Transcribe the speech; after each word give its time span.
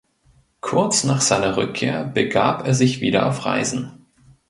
Kurz 0.61 1.03
nach 1.03 1.21
seiner 1.21 1.57
Rückkehr 1.57 2.03
begab 2.05 2.65
er 2.65 2.73
sich 2.73 3.01
wieder 3.01 3.27
auf 3.29 3.45
Reisen. 3.45 4.03